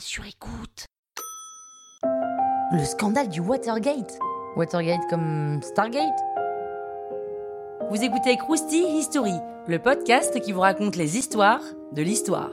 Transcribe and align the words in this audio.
sur 0.00 0.24
écoute. 0.26 0.86
Le 2.72 2.84
scandale 2.84 3.28
du 3.28 3.40
Watergate. 3.40 4.18
Watergate 4.56 5.08
comme 5.08 5.60
Stargate 5.62 6.18
Vous 7.90 8.02
écoutez 8.02 8.36
Krusty 8.36 8.82
History, 8.98 9.34
le 9.66 9.78
podcast 9.78 10.40
qui 10.40 10.52
vous 10.52 10.60
raconte 10.60 10.96
les 10.96 11.16
histoires 11.16 11.62
de 11.92 12.02
l'histoire. 12.02 12.52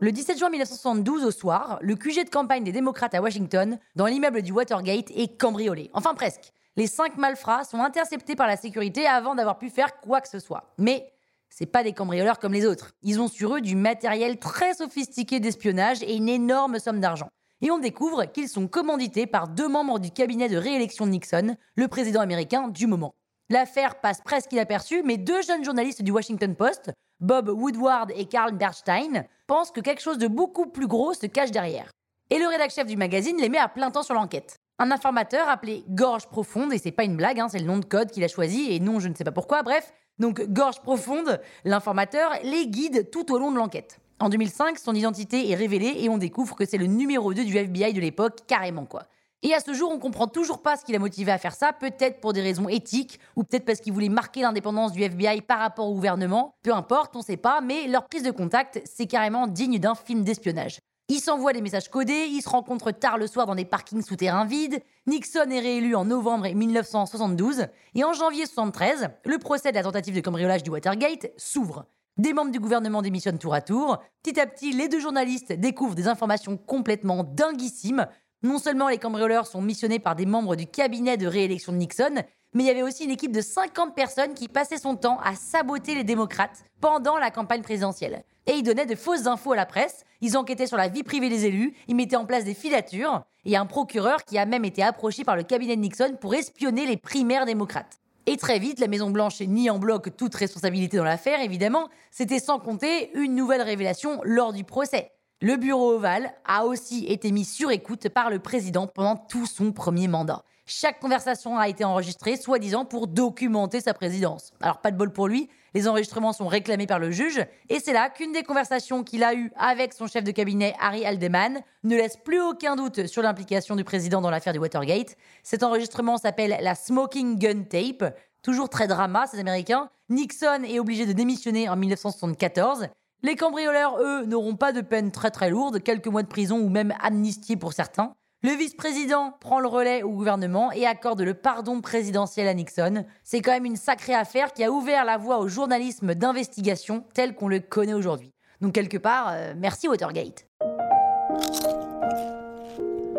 Le 0.00 0.10
17 0.10 0.38
juin 0.38 0.50
1972 0.50 1.24
au 1.24 1.30
soir, 1.30 1.78
le 1.80 1.94
QG 1.94 2.24
de 2.24 2.30
campagne 2.30 2.64
des 2.64 2.72
démocrates 2.72 3.14
à 3.14 3.22
Washington, 3.22 3.78
dans 3.94 4.06
l'immeuble 4.06 4.42
du 4.42 4.52
Watergate, 4.52 5.10
est 5.14 5.38
cambriolé. 5.38 5.90
Enfin 5.94 6.14
presque. 6.14 6.52
Les 6.76 6.86
cinq 6.86 7.18
malfrats 7.18 7.64
sont 7.64 7.80
interceptés 7.80 8.34
par 8.34 8.46
la 8.46 8.56
sécurité 8.56 9.06
avant 9.06 9.34
d'avoir 9.34 9.58
pu 9.58 9.68
faire 9.68 10.00
quoi 10.00 10.22
que 10.22 10.28
ce 10.28 10.38
soit. 10.38 10.72
Mais 10.78 11.11
c'est 11.52 11.66
pas 11.66 11.84
des 11.84 11.92
cambrioleurs 11.92 12.38
comme 12.38 12.54
les 12.54 12.66
autres. 12.66 12.92
Ils 13.02 13.20
ont 13.20 13.28
sur 13.28 13.56
eux 13.56 13.60
du 13.60 13.76
matériel 13.76 14.38
très 14.38 14.74
sophistiqué 14.74 15.38
d'espionnage 15.38 16.02
et 16.02 16.16
une 16.16 16.28
énorme 16.28 16.78
somme 16.78 17.00
d'argent. 17.00 17.28
Et 17.60 17.70
on 17.70 17.78
découvre 17.78 18.24
qu'ils 18.24 18.48
sont 18.48 18.66
commandités 18.66 19.26
par 19.26 19.48
deux 19.48 19.68
membres 19.68 19.98
du 19.98 20.10
cabinet 20.10 20.48
de 20.48 20.56
réélection 20.56 21.06
de 21.06 21.12
Nixon, 21.12 21.56
le 21.76 21.88
président 21.88 22.20
américain 22.20 22.68
du 22.68 22.86
moment. 22.86 23.14
L'affaire 23.50 24.00
passe 24.00 24.22
presque 24.24 24.52
inaperçue, 24.52 25.02
mais 25.04 25.18
deux 25.18 25.42
jeunes 25.42 25.64
journalistes 25.64 26.02
du 26.02 26.10
Washington 26.10 26.56
Post, 26.56 26.90
Bob 27.20 27.50
Woodward 27.50 28.10
et 28.16 28.24
Carl 28.24 28.56
Bernstein, 28.56 29.26
pensent 29.46 29.70
que 29.70 29.80
quelque 29.80 30.00
chose 30.00 30.18
de 30.18 30.28
beaucoup 30.28 30.66
plus 30.66 30.86
gros 30.86 31.12
se 31.12 31.26
cache 31.26 31.50
derrière. 31.50 31.90
Et 32.30 32.38
le 32.38 32.46
rédacteur 32.46 32.84
chef 32.84 32.86
du 32.86 32.96
magazine 32.96 33.36
les 33.36 33.50
met 33.50 33.58
à 33.58 33.68
plein 33.68 33.90
temps 33.90 34.02
sur 34.02 34.14
l'enquête. 34.14 34.56
Un 34.78 34.90
informateur 34.90 35.48
appelé 35.48 35.84
Gorge 35.90 36.26
Profonde, 36.28 36.72
et 36.72 36.78
c'est 36.78 36.90
pas 36.90 37.04
une 37.04 37.16
blague, 37.16 37.38
hein, 37.38 37.48
c'est 37.48 37.58
le 37.58 37.66
nom 37.66 37.78
de 37.78 37.84
code 37.84 38.10
qu'il 38.10 38.24
a 38.24 38.28
choisi, 38.28 38.72
et 38.72 38.80
non, 38.80 38.98
je 38.98 39.08
ne 39.08 39.14
sais 39.14 39.22
pas 39.22 39.32
pourquoi, 39.32 39.62
bref, 39.62 39.92
donc 40.18 40.42
Gorge 40.48 40.80
Profonde, 40.80 41.40
l'informateur, 41.64 42.32
les 42.44 42.66
guide 42.66 43.10
tout 43.10 43.32
au 43.32 43.38
long 43.38 43.50
de 43.50 43.56
l'enquête. 43.56 43.98
En 44.20 44.28
2005, 44.28 44.78
son 44.78 44.94
identité 44.94 45.50
est 45.50 45.54
révélée 45.54 45.96
et 45.98 46.08
on 46.08 46.18
découvre 46.18 46.54
que 46.54 46.64
c'est 46.64 46.78
le 46.78 46.86
numéro 46.86 47.34
2 47.34 47.44
du 47.44 47.56
FBI 47.56 47.92
de 47.92 48.00
l'époque, 48.00 48.40
carrément 48.46 48.84
quoi. 48.84 49.04
Et 49.44 49.54
à 49.54 49.58
ce 49.58 49.74
jour, 49.74 49.90
on 49.90 49.98
comprend 49.98 50.28
toujours 50.28 50.62
pas 50.62 50.76
ce 50.76 50.84
qui 50.84 50.92
l'a 50.92 51.00
motivé 51.00 51.32
à 51.32 51.38
faire 51.38 51.54
ça, 51.54 51.72
peut-être 51.72 52.20
pour 52.20 52.32
des 52.32 52.40
raisons 52.40 52.68
éthiques, 52.68 53.18
ou 53.34 53.42
peut-être 53.42 53.64
parce 53.64 53.80
qu'il 53.80 53.92
voulait 53.92 54.08
marquer 54.08 54.42
l'indépendance 54.42 54.92
du 54.92 55.02
FBI 55.02 55.40
par 55.40 55.58
rapport 55.58 55.88
au 55.88 55.94
gouvernement, 55.94 56.54
peu 56.62 56.72
importe, 56.72 57.16
on 57.16 57.22
sait 57.22 57.36
pas, 57.36 57.60
mais 57.60 57.88
leur 57.88 58.06
prise 58.06 58.22
de 58.22 58.30
contact, 58.30 58.80
c'est 58.84 59.06
carrément 59.06 59.48
digne 59.48 59.80
d'un 59.80 59.96
film 59.96 60.22
d'espionnage. 60.22 60.78
Ils 61.14 61.20
s'envoient 61.20 61.52
des 61.52 61.60
messages 61.60 61.90
codés, 61.90 62.26
ils 62.30 62.40
se 62.40 62.48
rencontrent 62.48 62.90
tard 62.90 63.18
le 63.18 63.26
soir 63.26 63.44
dans 63.44 63.54
des 63.54 63.66
parkings 63.66 64.00
souterrains 64.00 64.46
vides, 64.46 64.80
Nixon 65.06 65.50
est 65.50 65.60
réélu 65.60 65.94
en 65.94 66.06
novembre 66.06 66.48
1972, 66.48 67.66
et 67.94 68.02
en 68.02 68.14
janvier 68.14 68.46
73, 68.46 69.08
le 69.26 69.36
procès 69.36 69.72
de 69.72 69.76
la 69.76 69.82
tentative 69.82 70.14
de 70.14 70.22
cambriolage 70.22 70.62
du 70.62 70.70
Watergate 70.70 71.30
s'ouvre. 71.36 71.84
Des 72.16 72.32
membres 72.32 72.50
du 72.50 72.60
gouvernement 72.60 73.02
démissionnent 73.02 73.38
tour 73.38 73.52
à 73.52 73.60
tour. 73.60 73.98
Petit 74.22 74.40
à 74.40 74.46
petit, 74.46 74.72
les 74.72 74.88
deux 74.88 75.00
journalistes 75.00 75.52
découvrent 75.52 75.94
des 75.94 76.08
informations 76.08 76.56
complètement 76.56 77.24
dinguissimes, 77.24 78.06
non 78.42 78.58
seulement 78.58 78.88
les 78.88 78.96
cambrioleurs 78.96 79.46
sont 79.46 79.60
missionnés 79.60 79.98
par 79.98 80.16
des 80.16 80.24
membres 80.24 80.56
du 80.56 80.66
cabinet 80.66 81.18
de 81.18 81.26
réélection 81.26 81.72
de 81.72 81.76
Nixon, 81.76 82.24
mais 82.54 82.64
il 82.64 82.66
y 82.66 82.70
avait 82.70 82.82
aussi 82.82 83.04
une 83.04 83.10
équipe 83.10 83.32
de 83.32 83.40
50 83.40 83.94
personnes 83.94 84.34
qui 84.34 84.48
passaient 84.48 84.78
son 84.78 84.96
temps 84.96 85.18
à 85.24 85.34
saboter 85.34 85.94
les 85.94 86.04
démocrates 86.04 86.64
pendant 86.80 87.18
la 87.18 87.30
campagne 87.30 87.62
présidentielle. 87.62 88.24
Et 88.46 88.52
ils 88.52 88.62
donnaient 88.62 88.86
de 88.86 88.94
fausses 88.94 89.26
infos 89.26 89.52
à 89.52 89.56
la 89.56 89.66
presse, 89.66 90.04
ils 90.20 90.36
enquêtaient 90.36 90.66
sur 90.66 90.76
la 90.76 90.88
vie 90.88 91.02
privée 91.02 91.28
des 91.28 91.46
élus, 91.46 91.74
ils 91.88 91.96
mettaient 91.96 92.16
en 92.16 92.26
place 92.26 92.44
des 92.44 92.54
filatures, 92.54 93.22
et 93.44 93.56
un 93.56 93.66
procureur 93.66 94.24
qui 94.24 94.38
a 94.38 94.46
même 94.46 94.64
été 94.64 94.82
approché 94.82 95.24
par 95.24 95.36
le 95.36 95.42
cabinet 95.42 95.76
de 95.76 95.80
Nixon 95.80 96.16
pour 96.20 96.34
espionner 96.34 96.86
les 96.86 96.96
primaires 96.96 97.46
démocrates. 97.46 97.98
Et 98.26 98.36
très 98.36 98.58
vite, 98.58 98.78
la 98.78 98.86
Maison-Blanche 98.86 99.40
nie 99.40 99.68
en 99.68 99.78
bloc 99.78 100.16
toute 100.16 100.34
responsabilité 100.34 100.96
dans 100.96 101.04
l'affaire, 101.04 101.40
évidemment, 101.40 101.88
c'était 102.10 102.38
sans 102.38 102.60
compter 102.60 103.10
une 103.14 103.34
nouvelle 103.34 103.62
révélation 103.62 104.20
lors 104.22 104.52
du 104.52 104.62
procès. 104.62 105.10
Le 105.40 105.56
bureau 105.56 105.94
ovale 105.94 106.32
a 106.44 106.66
aussi 106.66 107.04
été 107.06 107.32
mis 107.32 107.44
sur 107.44 107.72
écoute 107.72 108.08
par 108.08 108.30
le 108.30 108.38
président 108.38 108.86
pendant 108.86 109.16
tout 109.16 109.46
son 109.46 109.72
premier 109.72 110.06
mandat. 110.06 110.44
Chaque 110.64 111.00
conversation 111.00 111.58
a 111.58 111.68
été 111.68 111.84
enregistrée, 111.84 112.36
soi-disant 112.36 112.84
pour 112.84 113.08
documenter 113.08 113.80
sa 113.80 113.94
présidence. 113.94 114.52
Alors 114.60 114.80
pas 114.80 114.92
de 114.92 114.96
bol 114.96 115.12
pour 115.12 115.26
lui, 115.26 115.48
les 115.74 115.88
enregistrements 115.88 116.32
sont 116.32 116.46
réclamés 116.46 116.86
par 116.86 117.00
le 117.00 117.10
juge, 117.10 117.44
et 117.68 117.80
c'est 117.80 117.92
là 117.92 118.10
qu'une 118.10 118.32
des 118.32 118.44
conversations 118.44 119.02
qu'il 119.02 119.24
a 119.24 119.34
eues 119.34 119.50
avec 119.56 119.92
son 119.92 120.06
chef 120.06 120.22
de 120.22 120.30
cabinet 120.30 120.74
Harry 120.78 121.04
Aldeman 121.04 121.62
ne 121.82 121.96
laisse 121.96 122.16
plus 122.16 122.40
aucun 122.40 122.76
doute 122.76 123.06
sur 123.06 123.22
l'implication 123.22 123.74
du 123.74 123.82
président 123.82 124.20
dans 124.20 124.30
l'affaire 124.30 124.52
du 124.52 124.60
Watergate. 124.60 125.16
Cet 125.42 125.64
enregistrement 125.64 126.16
s'appelle 126.16 126.56
la 126.60 126.76
Smoking 126.76 127.38
Gun 127.38 127.64
Tape, 127.64 128.16
toujours 128.42 128.68
très 128.68 128.86
drama 128.86 129.26
ces 129.26 129.40
Américains. 129.40 129.90
Nixon 130.10 130.62
est 130.64 130.78
obligé 130.78 131.06
de 131.06 131.12
démissionner 131.12 131.68
en 131.68 131.76
1974. 131.76 132.86
Les 133.24 133.34
cambrioleurs, 133.34 133.98
eux, 134.00 134.26
n'auront 134.26 134.56
pas 134.56 134.72
de 134.72 134.80
peine 134.80 135.10
très 135.10 135.30
très 135.30 135.50
lourde, 135.50 135.82
quelques 135.82 136.08
mois 136.08 136.22
de 136.22 136.28
prison 136.28 136.58
ou 136.58 136.68
même 136.68 136.94
amnistie 137.00 137.56
pour 137.56 137.72
certains. 137.72 138.14
Le 138.44 138.50
vice-président 138.50 139.34
prend 139.38 139.60
le 139.60 139.68
relais 139.68 140.02
au 140.02 140.10
gouvernement 140.10 140.72
et 140.72 140.84
accorde 140.84 141.20
le 141.20 141.32
pardon 141.32 141.80
présidentiel 141.80 142.48
à 142.48 142.54
Nixon. 142.54 143.04
C'est 143.22 143.40
quand 143.40 143.52
même 143.52 143.64
une 143.64 143.76
sacrée 143.76 144.16
affaire 144.16 144.52
qui 144.52 144.64
a 144.64 144.72
ouvert 144.72 145.04
la 145.04 145.16
voie 145.16 145.38
au 145.38 145.46
journalisme 145.46 146.16
d'investigation 146.16 147.04
tel 147.14 147.36
qu'on 147.36 147.46
le 147.46 147.60
connaît 147.60 147.94
aujourd'hui. 147.94 148.32
Donc 148.60 148.72
quelque 148.72 148.96
part, 148.96 149.28
euh, 149.30 149.54
merci 149.56 149.86
Watergate. 149.86 150.48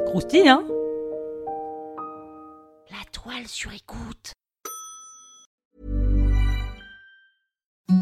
Croustille, 0.07 0.49
hein? 0.49 0.65
La 2.91 3.09
toile 3.13 3.47
sur 3.47 3.71
écoute. 3.71 4.33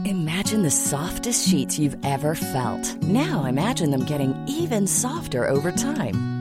Imagine 0.06 0.64
the 0.64 0.72
softest 0.72 1.48
sheets 1.48 1.78
you've 1.78 1.98
ever 2.04 2.34
felt. 2.34 2.98
Now 3.04 3.46
imagine 3.46 3.92
them 3.92 4.06
getting 4.06 4.34
even 4.48 4.88
softer 4.88 5.48
over 5.48 5.72
time. 5.72 6.41